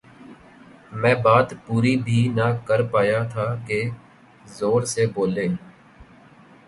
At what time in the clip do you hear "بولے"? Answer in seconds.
5.13-5.47